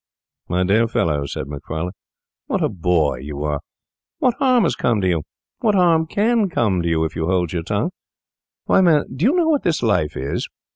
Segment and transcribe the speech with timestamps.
[0.49, 1.91] 'My dear fellow,' said Macfarlane,
[2.47, 3.59] 'what a boy you are!
[4.17, 5.21] What harm has come to you?
[5.59, 7.91] What harm can come to you if you hold your tongue?
[8.65, 10.49] Why, man, do you know what this life is?